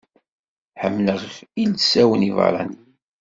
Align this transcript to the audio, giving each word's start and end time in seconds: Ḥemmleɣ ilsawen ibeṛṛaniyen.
Ḥemmleɣ 0.81 1.17
ilsawen 1.63 2.27
ibeṛṛaniyen. 2.29 2.89